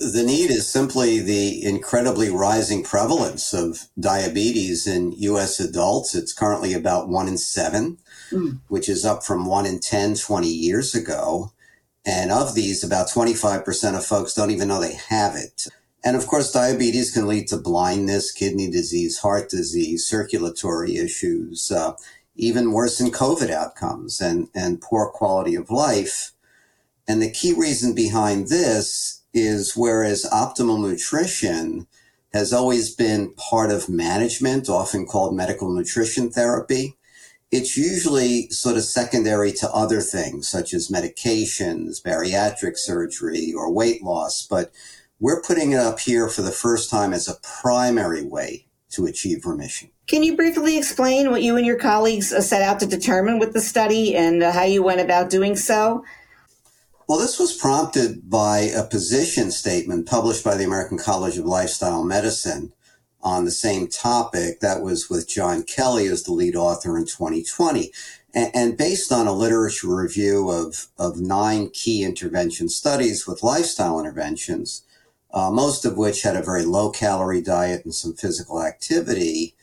The 0.00 0.22
need 0.22 0.50
is 0.50 0.70
simply 0.70 1.20
the 1.20 1.64
incredibly 1.64 2.28
rising 2.30 2.84
prevalence 2.84 3.54
of 3.54 3.86
diabetes 3.98 4.86
in 4.86 5.12
US 5.12 5.60
adults. 5.60 6.14
It's 6.14 6.34
currently 6.34 6.74
about 6.74 7.08
one 7.08 7.26
in 7.26 7.38
seven, 7.38 7.98
mm. 8.30 8.60
which 8.68 8.88
is 8.88 9.06
up 9.06 9.24
from 9.24 9.46
one 9.46 9.64
in 9.64 9.80
10, 9.80 10.16
20 10.16 10.46
years 10.46 10.94
ago. 10.94 11.52
And 12.04 12.30
of 12.30 12.54
these, 12.54 12.84
about 12.84 13.08
25% 13.08 13.96
of 13.96 14.04
folks 14.04 14.34
don't 14.34 14.50
even 14.50 14.68
know 14.68 14.80
they 14.80 14.94
have 14.94 15.36
it. 15.36 15.68
And 16.04 16.16
of 16.16 16.26
course, 16.26 16.52
diabetes 16.52 17.10
can 17.10 17.26
lead 17.26 17.48
to 17.48 17.56
blindness, 17.56 18.30
kidney 18.30 18.70
disease, 18.70 19.18
heart 19.18 19.48
disease, 19.48 20.06
circulatory 20.06 20.96
issues, 20.96 21.72
uh, 21.72 21.94
even 22.36 22.72
worse 22.72 22.98
than 22.98 23.10
COVID 23.10 23.50
outcomes 23.50 24.20
and, 24.20 24.48
and 24.54 24.80
poor 24.80 25.10
quality 25.10 25.54
of 25.54 25.70
life. 25.70 26.32
And 27.08 27.20
the 27.20 27.30
key 27.30 27.52
reason 27.52 27.94
behind 27.94 28.48
this 28.48 29.17
is 29.32 29.74
whereas 29.76 30.26
optimal 30.32 30.80
nutrition 30.80 31.86
has 32.32 32.52
always 32.52 32.94
been 32.94 33.32
part 33.34 33.70
of 33.70 33.88
management, 33.88 34.68
often 34.68 35.06
called 35.06 35.34
medical 35.34 35.72
nutrition 35.72 36.30
therapy, 36.30 36.96
it's 37.50 37.76
usually 37.76 38.48
sort 38.50 38.76
of 38.76 38.84
secondary 38.84 39.52
to 39.52 39.70
other 39.70 40.00
things 40.00 40.48
such 40.48 40.74
as 40.74 40.88
medications, 40.88 42.02
bariatric 42.02 42.76
surgery, 42.76 43.54
or 43.56 43.72
weight 43.72 44.02
loss. 44.02 44.46
But 44.46 44.70
we're 45.18 45.42
putting 45.42 45.72
it 45.72 45.78
up 45.78 46.00
here 46.00 46.28
for 46.28 46.42
the 46.42 46.52
first 46.52 46.90
time 46.90 47.14
as 47.14 47.26
a 47.26 47.38
primary 47.62 48.22
way 48.22 48.66
to 48.90 49.06
achieve 49.06 49.46
remission. 49.46 49.90
Can 50.06 50.22
you 50.22 50.36
briefly 50.36 50.78
explain 50.78 51.30
what 51.30 51.42
you 51.42 51.56
and 51.56 51.66
your 51.66 51.78
colleagues 51.78 52.32
uh, 52.32 52.40
set 52.40 52.62
out 52.62 52.80
to 52.80 52.86
determine 52.86 53.38
with 53.38 53.52
the 53.52 53.60
study 53.60 54.14
and 54.14 54.42
uh, 54.42 54.52
how 54.52 54.64
you 54.64 54.82
went 54.82 55.00
about 55.00 55.30
doing 55.30 55.56
so? 55.56 56.04
Well, 57.08 57.18
this 57.18 57.38
was 57.38 57.56
prompted 57.56 58.28
by 58.28 58.58
a 58.58 58.84
position 58.84 59.50
statement 59.50 60.06
published 60.06 60.44
by 60.44 60.58
the 60.58 60.64
American 60.64 60.98
College 60.98 61.38
of 61.38 61.46
Lifestyle 61.46 62.04
Medicine 62.04 62.74
on 63.22 63.46
the 63.46 63.50
same 63.50 63.88
topic. 63.88 64.60
That 64.60 64.82
was 64.82 65.08
with 65.08 65.26
John 65.26 65.62
Kelly 65.62 66.06
as 66.06 66.24
the 66.24 66.34
lead 66.34 66.54
author 66.54 66.98
in 66.98 67.06
2020. 67.06 67.92
And, 68.34 68.50
and 68.54 68.76
based 68.76 69.10
on 69.10 69.26
a 69.26 69.32
literature 69.32 69.96
review 69.96 70.50
of, 70.50 70.88
of 70.98 71.18
nine 71.18 71.70
key 71.70 72.04
intervention 72.04 72.68
studies 72.68 73.26
with 73.26 73.42
lifestyle 73.42 73.98
interventions, 73.98 74.84
uh, 75.32 75.50
most 75.50 75.86
of 75.86 75.96
which 75.96 76.20
had 76.20 76.36
a 76.36 76.42
very 76.42 76.66
low 76.66 76.90
calorie 76.90 77.40
diet 77.40 77.86
and 77.86 77.94
some 77.94 78.12
physical 78.12 78.62
activity, 78.62 79.54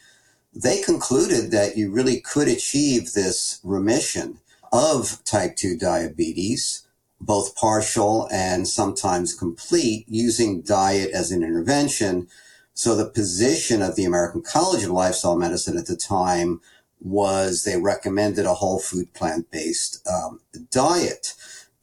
they 0.51 0.81
concluded 0.81 1.51
that 1.51 1.77
you 1.77 1.91
really 1.91 2.19
could 2.21 2.47
achieve 2.47 3.13
this 3.13 3.59
remission 3.63 4.39
of 4.73 5.23
type 5.25 5.55
2 5.55 5.77
diabetes 5.77 6.84
both 7.21 7.55
partial 7.55 8.27
and 8.31 8.67
sometimes 8.67 9.33
complete 9.33 10.05
using 10.07 10.61
diet 10.61 11.11
as 11.11 11.31
an 11.31 11.43
intervention. 11.43 12.27
So 12.73 12.95
the 12.95 13.09
position 13.09 13.81
of 13.81 13.95
the 13.95 14.05
American 14.05 14.41
College 14.41 14.83
of 14.83 14.89
Lifestyle 14.89 15.37
Medicine 15.37 15.77
at 15.77 15.87
the 15.87 15.95
time 15.95 16.61
was 16.99 17.63
they 17.63 17.79
recommended 17.79 18.45
a 18.45 18.55
whole 18.55 18.79
food 18.79 19.13
plant 19.13 19.49
based 19.51 20.05
um, 20.07 20.41
diet. 20.71 21.33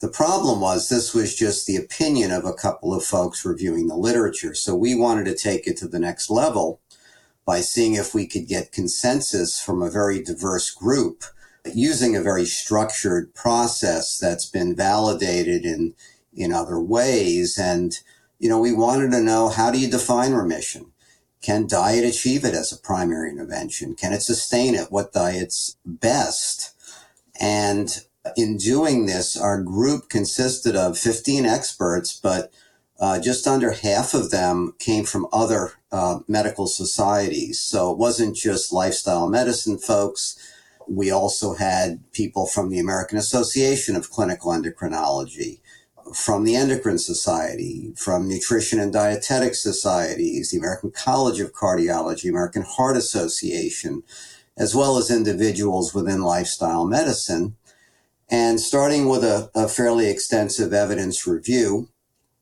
The 0.01 0.09
problem 0.09 0.61
was 0.61 0.89
this 0.89 1.15
was 1.15 1.37
just 1.37 1.67
the 1.67 1.77
opinion 1.77 2.33
of 2.33 2.45
a 2.45 2.53
couple 2.53 2.93
of 2.93 3.05
folks 3.05 3.45
reviewing 3.45 3.87
the 3.87 3.97
literature. 3.97 4.53
So 4.53 4.75
we 4.75 4.95
wanted 4.95 5.27
to 5.27 5.37
take 5.37 5.67
it 5.67 5.77
to 5.79 5.89
the 5.89 6.01
next 6.01 6.29
level 6.29 6.81
by 7.45 7.61
seeing 7.61 7.95
if 7.95 8.15
we 8.15 8.27
could 8.27 8.49
get 8.49 8.73
consensus 8.73 9.61
from 9.61 9.81
a 9.81 9.91
very 9.91 10.23
diverse 10.23 10.71
group 10.71 11.25
using 11.73 12.17
a 12.17 12.23
very 12.23 12.45
structured 12.45 13.35
process 13.35 14.19
that's 14.19 14.47
been 14.47 14.75
validated 14.75 15.65
in, 15.65 15.95
in 16.35 16.53
other 16.53 16.79
ways. 16.81 17.59
And, 17.59 17.99
you 18.39 18.49
know, 18.49 18.59
we 18.59 18.73
wanted 18.73 19.13
to 19.13 19.21
know 19.21 19.49
how 19.49 19.71
do 19.71 19.79
you 19.79 19.91
define 19.91 20.33
remission? 20.33 20.87
Can 21.41 21.67
diet 21.67 22.05
achieve 22.05 22.45
it 22.45 22.55
as 22.55 22.73
a 22.73 22.79
primary 22.79 23.31
intervention? 23.31 23.95
Can 23.95 24.13
it 24.13 24.23
sustain 24.23 24.75
it? 24.75 24.91
What 24.93 25.13
diet's 25.13 25.77
best? 25.85 26.75
And 27.41 27.89
in 28.37 28.57
doing 28.57 29.07
this, 29.07 29.37
our 29.37 29.61
group 29.61 30.09
consisted 30.09 30.77
of 30.77 30.99
15 30.99 31.45
experts, 31.45 32.19
but 32.21 32.53
uh, 33.01 33.19
just 33.21 33.49
under 33.49 33.73
half 33.73 34.15
of 34.15 34.31
them 34.31 34.75
came 34.79 35.05
from 35.05 35.27
other 35.33 35.73
uh, 35.91 36.21
medical 36.29 36.69
societies. 36.69 37.61
So 37.61 37.91
it 37.91 37.99
wasn't 37.99 38.37
just 38.37 38.73
lifestyle 38.73 39.29
medicine 39.29 39.79
folks 39.79 40.39
we 40.95 41.11
also 41.11 41.55
had 41.55 42.01
people 42.13 42.47
from 42.47 42.69
the 42.69 42.79
American 42.79 43.17
Association 43.17 43.97
of 43.97 44.11
Clinical 44.11 44.53
Endocrinology, 44.53 45.61
from 46.15 46.45
the 46.45 46.55
Endocrine 46.55 46.99
Society, 46.99 47.93
from 47.97 48.29
Nutrition 48.29 48.79
and 48.79 48.93
Dietetic 48.93 49.55
Societies, 49.55 50.51
the 50.51 50.59
American 50.59 50.91
College 50.91 51.41
of 51.41 51.55
Cardiology, 51.55 52.29
American 52.29 52.63
Heart 52.63 52.99
Association, 52.99 54.03
as 54.59 54.75
well 54.75 54.99
as 54.99 55.11
individuals 55.11 55.95
within 55.95 56.23
lifestyle 56.23 56.85
medicine. 56.85 57.57
And 58.29 58.61
starting 58.61 59.09
with 59.09 59.25
a, 59.25 59.51
a 59.55 59.69
fairly 59.69 60.11
extensive 60.11 60.73
evidence 60.73 61.27
review, 61.27 61.89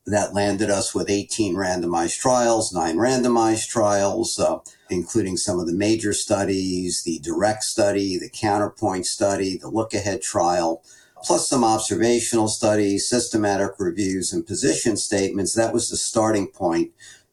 that 0.05 0.33
landed 0.33 0.69
us 0.69 0.95
with 0.95 1.09
18 1.09 1.55
randomized 1.55 2.19
trials, 2.19 2.73
nine 2.73 2.97
randomized 2.97 3.69
trials, 3.69 4.39
uh, 4.39 4.59
including 4.89 5.37
some 5.37 5.59
of 5.59 5.67
the 5.67 5.73
major 5.73 6.13
studies, 6.13 7.03
the 7.03 7.19
direct 7.19 7.63
study, 7.63 8.17
the 8.17 8.29
counterpoint 8.29 9.05
study, 9.05 9.57
the 9.57 9.69
look 9.69 9.93
ahead 9.93 10.21
trial, 10.21 10.83
plus 11.23 11.47
some 11.47 11.63
observational 11.63 12.47
studies, 12.47 13.07
systematic 13.07 13.73
reviews, 13.77 14.33
and 14.33 14.47
position 14.47 14.97
statements. 14.97 15.53
That 15.53 15.73
was 15.73 15.89
the 15.89 15.97
starting 15.97 16.47
point 16.47 16.91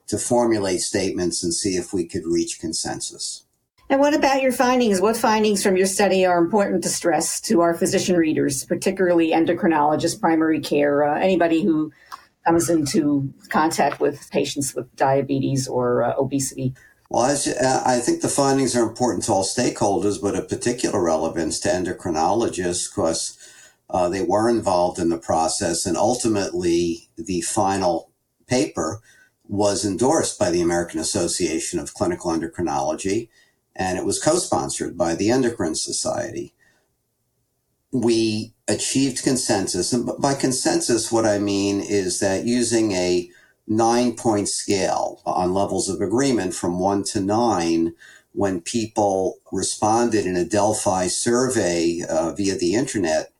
to 0.08 0.18
formulate 0.18 0.80
statements 0.80 1.42
and 1.42 1.54
see 1.54 1.76
if 1.76 1.92
we 1.92 2.04
could 2.04 2.26
reach 2.26 2.60
consensus. 2.60 3.44
And 3.90 4.00
what 4.00 4.12
about 4.12 4.42
your 4.42 4.52
findings? 4.52 5.00
What 5.00 5.16
findings 5.16 5.62
from 5.62 5.78
your 5.78 5.86
study 5.86 6.26
are 6.26 6.36
important 6.36 6.82
to 6.82 6.90
stress 6.90 7.40
to 7.42 7.62
our 7.62 7.72
physician 7.72 8.16
readers, 8.16 8.64
particularly 8.64 9.30
endocrinologists, 9.30 10.20
primary 10.20 10.60
care, 10.60 11.04
uh, 11.04 11.18
anybody 11.18 11.62
who 11.62 11.90
comes 12.48 12.70
into 12.70 13.32
contact 13.50 14.00
with 14.00 14.30
patients 14.30 14.74
with 14.74 14.94
diabetes 14.96 15.68
or 15.68 16.02
uh, 16.02 16.14
obesity? 16.16 16.74
Well, 17.10 17.26
as, 17.26 17.46
uh, 17.46 17.82
I 17.84 18.00
think 18.00 18.22
the 18.22 18.28
findings 18.28 18.74
are 18.74 18.82
important 18.82 19.24
to 19.24 19.32
all 19.32 19.44
stakeholders, 19.44 20.20
but 20.20 20.34
of 20.34 20.48
particular 20.48 21.02
relevance 21.02 21.60
to 21.60 21.68
endocrinologists 21.68 22.88
because 22.88 23.36
uh, 23.90 24.08
they 24.08 24.22
were 24.22 24.48
involved 24.48 24.98
in 24.98 25.10
the 25.10 25.18
process. 25.18 25.84
And 25.84 25.96
ultimately, 25.96 27.08
the 27.16 27.42
final 27.42 28.10
paper 28.46 29.00
was 29.46 29.84
endorsed 29.84 30.38
by 30.38 30.50
the 30.50 30.62
American 30.62 31.00
Association 31.00 31.78
of 31.78 31.94
Clinical 31.94 32.30
Endocrinology, 32.30 33.28
and 33.76 33.98
it 33.98 34.04
was 34.04 34.22
co 34.22 34.36
sponsored 34.36 34.96
by 34.96 35.14
the 35.14 35.30
Endocrine 35.30 35.74
Society. 35.74 36.54
We 37.92 38.54
achieved 38.68 39.22
consensus. 39.24 39.92
And 39.92 40.10
by 40.18 40.34
consensus, 40.34 41.10
what 41.10 41.24
I 41.24 41.38
mean 41.38 41.80
is 41.80 42.20
that 42.20 42.44
using 42.44 42.92
a 42.92 43.30
nine 43.66 44.14
point 44.14 44.48
scale 44.48 45.20
on 45.24 45.54
levels 45.54 45.88
of 45.88 46.00
agreement 46.00 46.54
from 46.54 46.78
one 46.78 47.02
to 47.04 47.20
nine, 47.20 47.94
when 48.32 48.60
people 48.60 49.38
responded 49.50 50.26
in 50.26 50.36
a 50.36 50.44
Delphi 50.44 51.08
survey 51.08 52.02
uh, 52.08 52.32
via 52.32 52.56
the 52.56 52.74
internet, 52.74 53.32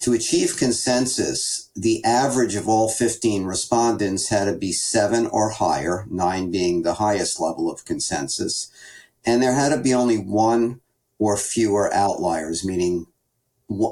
to 0.00 0.14
achieve 0.14 0.56
consensus, 0.56 1.70
the 1.76 2.02
average 2.04 2.54
of 2.54 2.66
all 2.66 2.88
15 2.88 3.44
respondents 3.44 4.30
had 4.30 4.46
to 4.46 4.56
be 4.56 4.72
seven 4.72 5.26
or 5.26 5.50
higher, 5.50 6.06
nine 6.08 6.50
being 6.50 6.82
the 6.82 6.94
highest 6.94 7.38
level 7.38 7.70
of 7.70 7.84
consensus. 7.84 8.70
And 9.26 9.42
there 9.42 9.54
had 9.54 9.68
to 9.70 9.76
be 9.76 9.92
only 9.92 10.16
one 10.16 10.80
or 11.18 11.36
fewer 11.36 11.92
outliers, 11.92 12.64
meaning 12.64 13.06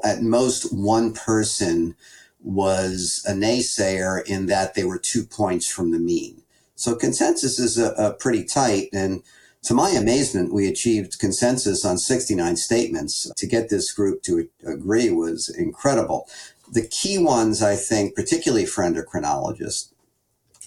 at 0.05 0.23
most 0.23 0.73
one 0.73 1.13
person 1.13 1.95
was 2.43 3.25
a 3.27 3.33
naysayer 3.33 4.25
in 4.27 4.47
that 4.47 4.75
they 4.75 4.85
were 4.85 4.99
two 4.99 5.25
points 5.25 5.69
from 5.69 5.91
the 5.91 5.99
mean. 5.99 6.43
So 6.75 6.95
consensus 6.95 7.59
is 7.59 7.79
a, 7.79 7.93
a 7.93 8.13
pretty 8.13 8.45
tight. 8.45 8.89
And 8.93 9.23
to 9.65 9.75
my 9.75 9.91
amazement, 9.91 10.53
we 10.55 10.69
achieved 10.69 11.19
consensus 11.19 11.85
on 11.85 11.99
69 11.99 12.57
statements. 12.57 13.31
To 13.37 13.47
get 13.47 13.69
this 13.69 13.93
group 13.93 14.23
to 14.23 14.49
agree 14.65 15.11
was 15.11 15.49
incredible. 15.49 16.29
The 16.71 16.87
key 16.87 17.19
ones, 17.19 17.63
I 17.63 17.75
think, 17.75 18.15
particularly 18.15 18.67
for 18.67 18.85
endocrinologists, 18.85 19.93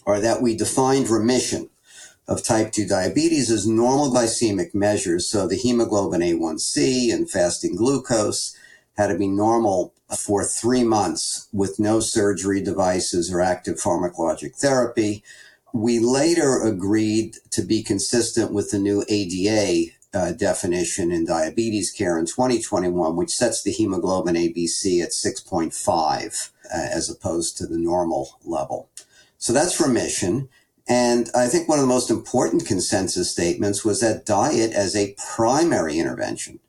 are 0.05 0.19
that 0.19 0.41
we 0.41 0.55
defined 0.55 1.09
remission 1.09 1.69
of 2.27 2.43
type 2.43 2.71
2 2.71 2.87
diabetes 2.87 3.49
as 3.49 3.67
normal 3.67 4.11
glycemic 4.11 4.73
measures. 4.73 5.29
So 5.29 5.47
the 5.47 5.55
hemoglobin 5.55 6.21
A1C 6.21 7.13
and 7.13 7.29
fasting 7.29 7.75
glucose 7.75 8.55
had 9.01 9.07
to 9.07 9.17
be 9.17 9.27
normal 9.27 9.93
for 10.15 10.43
three 10.43 10.83
months 10.83 11.47
with 11.51 11.79
no 11.79 11.99
surgery 11.99 12.61
devices 12.61 13.33
or 13.33 13.41
active 13.41 13.77
pharmacologic 13.77 14.55
therapy. 14.55 15.23
We 15.73 15.99
later 15.99 16.61
agreed 16.61 17.37
to 17.51 17.63
be 17.63 17.81
consistent 17.81 18.51
with 18.51 18.69
the 18.69 18.77
new 18.77 19.03
ADA 19.09 19.91
uh, 20.13 20.33
definition 20.33 21.11
in 21.11 21.25
diabetes 21.25 21.91
care 21.91 22.19
in 22.19 22.25
2021, 22.25 23.15
which 23.15 23.31
sets 23.31 23.63
the 23.63 23.71
hemoglobin 23.71 24.35
A1C 24.35 25.01
at 25.01 25.11
6.5 25.11 26.51
uh, 26.65 26.67
as 26.71 27.09
opposed 27.09 27.57
to 27.57 27.65
the 27.65 27.77
normal 27.77 28.37
level. 28.43 28.89
So 29.39 29.51
that's 29.51 29.81
remission. 29.81 30.49
And 30.87 31.29
I 31.33 31.47
think 31.47 31.67
one 31.67 31.79
of 31.79 31.83
the 31.83 31.95
most 31.95 32.11
important 32.11 32.67
consensus 32.67 33.31
statements 33.31 33.83
was 33.83 34.01
that 34.01 34.25
diet 34.25 34.73
as 34.73 34.95
a 34.95 35.15
primary 35.35 35.97
intervention 35.97 36.59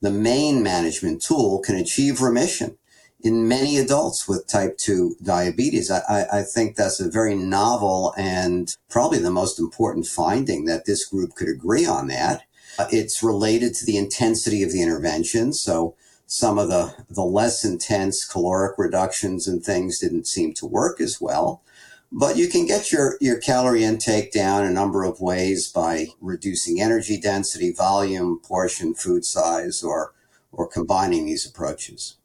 the 0.00 0.10
main 0.10 0.62
management 0.62 1.22
tool 1.22 1.60
can 1.60 1.76
achieve 1.76 2.20
remission 2.20 2.78
in 3.20 3.48
many 3.48 3.76
adults 3.78 4.28
with 4.28 4.46
type 4.46 4.78
2 4.78 5.16
diabetes. 5.22 5.90
I, 5.90 6.26
I, 6.32 6.42
think 6.42 6.76
that's 6.76 7.00
a 7.00 7.10
very 7.10 7.34
novel 7.34 8.14
and 8.16 8.74
probably 8.88 9.18
the 9.18 9.30
most 9.30 9.58
important 9.58 10.06
finding 10.06 10.66
that 10.66 10.86
this 10.86 11.04
group 11.04 11.34
could 11.34 11.48
agree 11.48 11.84
on 11.84 12.06
that. 12.08 12.42
Uh, 12.78 12.86
it's 12.92 13.22
related 13.22 13.74
to 13.74 13.84
the 13.84 13.96
intensity 13.96 14.62
of 14.62 14.70
the 14.70 14.82
intervention. 14.82 15.52
So 15.52 15.96
some 16.26 16.58
of 16.58 16.68
the, 16.68 16.94
the 17.10 17.24
less 17.24 17.64
intense 17.64 18.24
caloric 18.24 18.78
reductions 18.78 19.48
and 19.48 19.64
things 19.64 19.98
didn't 19.98 20.28
seem 20.28 20.54
to 20.54 20.66
work 20.66 21.00
as 21.00 21.20
well. 21.20 21.62
But 22.10 22.36
you 22.36 22.48
can 22.48 22.66
get 22.66 22.90
your, 22.90 23.16
your 23.20 23.38
calorie 23.38 23.84
intake 23.84 24.32
down 24.32 24.64
a 24.64 24.70
number 24.70 25.04
of 25.04 25.20
ways 25.20 25.70
by 25.70 26.06
reducing 26.20 26.80
energy 26.80 27.20
density, 27.20 27.72
volume, 27.72 28.40
portion, 28.42 28.94
food 28.94 29.24
size, 29.24 29.82
or, 29.82 30.14
or 30.50 30.66
combining 30.66 31.26
these 31.26 31.46
approaches. 31.46 32.16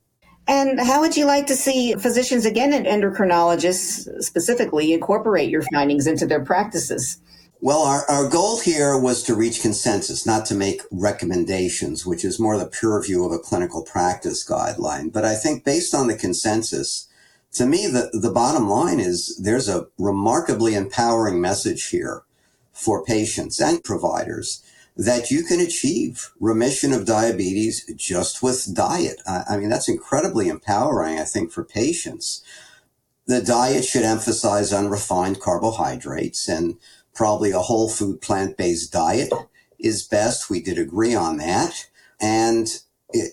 And 0.47 0.79
how 0.79 1.01
would 1.01 1.15
you 1.15 1.25
like 1.25 1.47
to 1.47 1.55
see 1.55 1.93
physicians, 1.95 2.45
again, 2.45 2.73
and 2.73 2.85
endocrinologists 2.85 4.23
specifically, 4.23 4.93
incorporate 4.93 5.49
your 5.49 5.63
findings 5.73 6.07
into 6.07 6.25
their 6.25 6.43
practices? 6.43 7.19
Well, 7.61 7.83
our, 7.83 8.03
our 8.09 8.27
goal 8.27 8.59
here 8.59 8.99
was 8.99 9.23
to 9.23 9.35
reach 9.35 9.61
consensus, 9.61 10.25
not 10.25 10.45
to 10.47 10.55
make 10.55 10.81
recommendations, 10.91 12.05
which 12.05 12.25
is 12.25 12.39
more 12.39 12.57
the 12.57 12.65
peer 12.65 12.97
review 12.97 13.25
of 13.25 13.31
a 13.31 13.39
clinical 13.39 13.83
practice 13.83 14.45
guideline. 14.45 15.13
But 15.13 15.23
I 15.23 15.35
think 15.35 15.63
based 15.63 15.95
on 15.95 16.07
the 16.07 16.17
consensus, 16.17 17.07
to 17.53 17.65
me, 17.65 17.87
the, 17.87 18.09
the 18.13 18.31
bottom 18.31 18.67
line 18.67 18.99
is 18.99 19.37
there's 19.37 19.69
a 19.69 19.87
remarkably 19.97 20.75
empowering 20.75 21.39
message 21.39 21.89
here 21.89 22.23
for 22.71 23.05
patients 23.05 23.61
and 23.61 23.83
providers 23.83 24.63
that 24.95 25.31
you 25.31 25.43
can 25.43 25.59
achieve 25.59 26.31
remission 26.39 26.93
of 26.93 27.05
diabetes 27.05 27.85
just 27.95 28.43
with 28.43 28.73
diet. 28.73 29.21
I, 29.27 29.43
I 29.51 29.57
mean, 29.57 29.69
that's 29.69 29.89
incredibly 29.89 30.49
empowering, 30.49 31.19
I 31.19 31.23
think, 31.23 31.51
for 31.51 31.63
patients. 31.63 32.43
The 33.25 33.41
diet 33.41 33.85
should 33.85 34.03
emphasize 34.03 34.73
unrefined 34.73 35.39
carbohydrates 35.39 36.47
and 36.47 36.77
probably 37.13 37.51
a 37.51 37.59
whole 37.59 37.89
food 37.89 38.21
plant 38.21 38.57
based 38.57 38.91
diet 38.91 39.31
is 39.79 40.03
best. 40.03 40.49
We 40.49 40.61
did 40.61 40.77
agree 40.77 41.15
on 41.15 41.37
that. 41.37 41.87
And, 42.19 42.67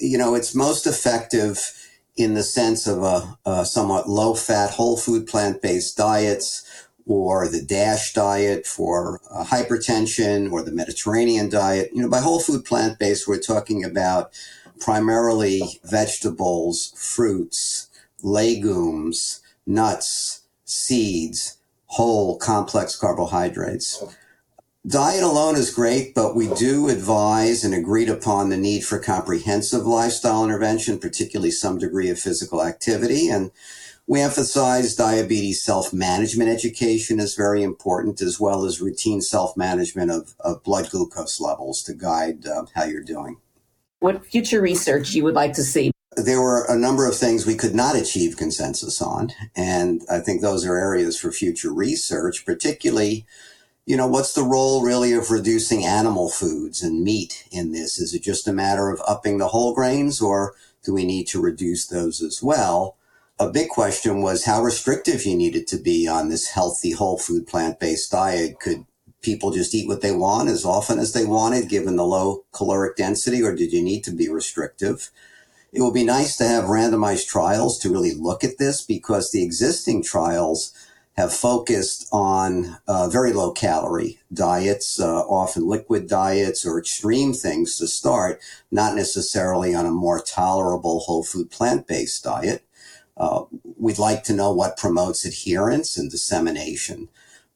you 0.00 0.18
know, 0.18 0.35
it's 0.35 0.54
most 0.54 0.87
effective 0.87 1.80
in 2.20 2.35
the 2.35 2.42
sense 2.42 2.87
of 2.87 3.02
a, 3.02 3.38
a 3.46 3.64
somewhat 3.64 4.09
low 4.09 4.35
fat, 4.35 4.70
whole 4.70 4.96
food 4.96 5.26
plant 5.26 5.62
based 5.62 5.96
diets 5.96 6.66
or 7.06 7.48
the 7.48 7.62
DASH 7.62 8.12
diet 8.12 8.66
for 8.66 9.20
uh, 9.30 9.44
hypertension 9.44 10.52
or 10.52 10.62
the 10.62 10.70
Mediterranean 10.72 11.48
diet. 11.48 11.90
You 11.92 12.02
know, 12.02 12.09
by 12.09 12.20
whole 12.20 12.40
food 12.40 12.64
plant 12.64 12.98
based, 12.98 13.26
we're 13.26 13.38
talking 13.40 13.85
about 13.85 14.33
primarily 14.78 15.62
vegetables, 15.85 16.92
fruits, 16.96 17.88
legumes, 18.22 19.40
nuts, 19.66 20.42
seeds, 20.64 21.56
whole 21.87 22.38
complex 22.38 22.96
carbohydrates. 22.96 24.04
Diet 24.87 25.23
alone 25.23 25.57
is 25.57 25.75
great, 25.75 26.14
but 26.14 26.35
we 26.35 26.49
do 26.55 26.88
advise 26.88 27.64
and 27.64 27.75
agreed 27.75 28.09
upon 28.09 28.49
the 28.49 28.57
need 28.57 28.83
for 28.83 28.99
comprehensive 28.99 29.85
lifestyle 29.85 30.43
intervention, 30.43 30.99
particularly 30.99 31.51
some 31.51 31.77
degree 31.77 32.09
of 32.09 32.19
physical 32.19 32.62
activity. 32.64 33.29
And 33.29 33.51
we 34.07 34.23
emphasize 34.23 34.97
diabetes 34.97 35.62
self-management 35.62 36.49
education 36.49 37.21
is 37.21 37.35
very 37.35 37.62
important, 37.62 38.23
as 38.23 38.40
well 38.40 38.64
as 38.64 38.81
routine 38.81 39.21
self-management 39.21 40.11
of, 40.11 40.35
of 40.40 40.62
blood 40.62 40.88
glucose 40.90 41.38
levels 41.40 41.83
to 41.83 41.93
guide 41.93 42.47
uh, 42.47 42.64
how 42.75 42.85
you're 42.85 43.03
doing. 43.03 43.37
What 43.99 44.25
future 44.25 44.62
research 44.62 45.12
you 45.12 45.25
would 45.25 45.35
like 45.35 45.53
to 45.55 45.62
see? 45.62 45.93
There 46.16 46.40
were 46.40 46.64
a 46.64 46.77
number 46.77 47.07
of 47.07 47.14
things 47.14 47.47
we 47.47 47.55
could 47.55 47.75
not 47.75 47.97
achieve 47.97 48.38
consensus 48.38 49.03
on, 49.03 49.31
and 49.55 50.01
I 50.11 50.21
think 50.21 50.40
those 50.40 50.64
are 50.64 50.75
areas 50.75 51.21
for 51.21 51.31
future 51.31 51.73
research, 51.73 52.47
particularly 52.47 53.27
you 53.87 53.97
know, 53.97 54.07
what's 54.07 54.35
the 54.35 54.43
role 54.43 54.83
really 54.83 55.12
of 55.12 55.31
reducing 55.31 55.85
animal 55.85 56.29
foods 56.29 56.83
and 56.83 57.03
meat 57.03 57.45
in 57.51 57.73
this? 57.73 57.99
Is 57.99 58.14
it 58.14 58.23
just 58.23 58.47
a 58.47 58.53
matter 58.53 58.90
of 58.90 59.03
upping 59.07 59.38
the 59.38 59.49
whole 59.49 59.75
grains 59.75 60.21
or 60.21 60.55
do 60.85 60.95
we 60.95 61.05
need 61.05 61.27
to 61.29 61.40
reduce 61.40 61.87
those 61.87 62.23
as 62.23 62.43
well? 62.43 62.97
A 63.38 63.51
big 63.51 63.69
question 63.69 64.21
was 64.21 64.45
how 64.45 64.62
restrictive 64.62 65.25
you 65.25 65.37
needed 65.37 65.66
to 65.69 65.79
be 65.79 66.07
on 66.07 66.29
this 66.29 66.49
healthy 66.49 66.93
whole 66.93 67.19
food 67.19 67.47
plant 67.47 67.81
based 67.81 68.11
diet. 68.11 68.61
Could 68.61 68.85
people 69.23 69.51
just 69.51 69.75
eat 69.75 69.88
what 69.88 70.03
they 70.03 70.12
want 70.12 70.49
as 70.49 70.64
often 70.64 70.99
as 70.99 71.12
they 71.12 71.25
wanted 71.25 71.69
given 71.69 71.97
the 71.97 72.05
low 72.05 72.45
caloric 72.53 72.97
density 72.97 73.43
or 73.43 73.55
did 73.55 73.73
you 73.73 73.83
need 73.83 74.05
to 74.05 74.11
be 74.11 74.29
restrictive? 74.29 75.11
It 75.73 75.83
would 75.83 75.95
be 75.95 76.05
nice 76.05 76.37
to 76.37 76.47
have 76.47 76.64
randomized 76.64 77.29
trials 77.29 77.79
to 77.79 77.90
really 77.90 78.12
look 78.12 78.45
at 78.45 78.59
this 78.59 78.83
because 78.83 79.31
the 79.31 79.43
existing 79.43 80.03
trials 80.03 80.73
have 81.16 81.33
focused 81.33 82.09
on 82.12 82.79
uh, 82.87 83.09
very 83.09 83.33
low 83.33 83.53
calorie 83.53 84.18
diets, 84.33 85.01
uh, 85.01 85.20
often 85.23 85.66
liquid 85.66 86.09
diets 86.09 86.64
or 86.64 86.79
extreme 86.79 87.33
things 87.33 87.77
to 87.77 87.87
start, 87.87 88.40
not 88.70 88.94
necessarily 88.94 89.75
on 89.75 89.87
a 89.87 89.90
more 89.90 90.20
tolerable 90.20 91.01
whole 91.01 91.25
food 91.25 91.51
plant 91.51 91.87
based 91.87 92.25
diet. 92.25 92.64
Uh, 93.16 93.44
we'd 93.77 93.99
like 93.99 94.23
to 94.25 94.33
know 94.33 94.53
what 94.53 94.79
promotes 94.79 95.25
adherence 95.25 95.99
and 95.99 96.11
dissemination. 96.11 97.09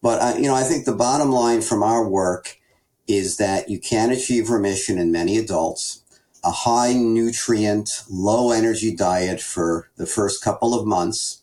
But 0.03 0.21
I, 0.21 0.37
you 0.37 0.43
know, 0.43 0.55
I 0.55 0.65
think 0.65 0.85
the 0.85 0.93
bottom 0.93 1.31
line 1.31 1.63
from 1.63 1.83
our 1.83 2.07
work 2.07 2.59
is 3.07 3.39
that 3.39 3.71
you 3.71 3.79
can 3.79 4.11
achieve 4.11 4.51
remission 4.51 4.99
in 4.99 5.11
many 5.11 5.39
adults. 5.39 6.03
A 6.45 6.51
high 6.51 6.93
nutrient, 6.93 8.03
low 8.11 8.51
energy 8.51 8.95
diet 8.95 9.41
for 9.41 9.89
the 9.97 10.07
first 10.07 10.45
couple 10.45 10.79
of 10.79 10.87
months 10.87 11.41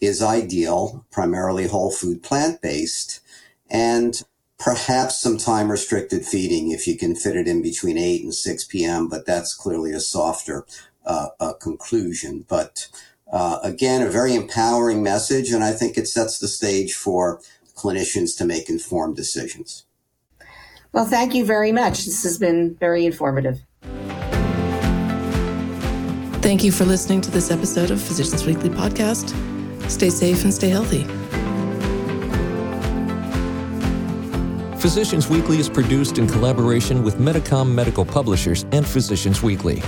is 0.00 0.22
ideal, 0.22 1.04
primarily 1.10 1.66
whole 1.66 1.90
food 1.90 2.22
plant 2.22 2.60
based, 2.60 3.20
and 3.70 4.22
perhaps 4.58 5.20
some 5.20 5.38
time 5.38 5.70
restricted 5.70 6.24
feeding 6.24 6.70
if 6.70 6.86
you 6.86 6.96
can 6.96 7.14
fit 7.14 7.36
it 7.36 7.48
in 7.48 7.62
between 7.62 7.98
8 7.98 8.24
and 8.24 8.34
6 8.34 8.64
p.m., 8.64 9.08
but 9.08 9.26
that's 9.26 9.54
clearly 9.54 9.92
a 9.92 10.00
softer 10.00 10.66
uh, 11.04 11.28
uh, 11.40 11.52
conclusion. 11.54 12.44
But 12.48 12.88
uh, 13.30 13.58
again, 13.62 14.02
a 14.02 14.10
very 14.10 14.34
empowering 14.34 15.02
message, 15.02 15.50
and 15.50 15.62
I 15.62 15.72
think 15.72 15.96
it 15.96 16.08
sets 16.08 16.38
the 16.38 16.48
stage 16.48 16.94
for 16.94 17.40
clinicians 17.74 18.36
to 18.38 18.44
make 18.44 18.68
informed 18.68 19.16
decisions. 19.16 19.84
Well, 20.92 21.04
thank 21.04 21.34
you 21.34 21.44
very 21.44 21.72
much. 21.72 22.04
This 22.06 22.22
has 22.22 22.38
been 22.38 22.74
very 22.76 23.04
informative. 23.04 23.60
Thank 26.40 26.62
you 26.62 26.70
for 26.72 26.84
listening 26.84 27.20
to 27.22 27.30
this 27.30 27.50
episode 27.50 27.90
of 27.90 28.00
Physicians 28.00 28.46
Weekly 28.46 28.70
Podcast. 28.70 29.55
Stay 29.88 30.10
safe 30.10 30.44
and 30.44 30.52
stay 30.52 30.68
healthy. 30.68 31.04
Physicians 34.78 35.28
Weekly 35.28 35.58
is 35.58 35.68
produced 35.68 36.18
in 36.18 36.28
collaboration 36.28 37.02
with 37.02 37.18
Medicom 37.18 37.74
Medical 37.74 38.04
Publishers 38.04 38.66
and 38.72 38.86
Physicians 38.86 39.42
Weekly. 39.42 39.82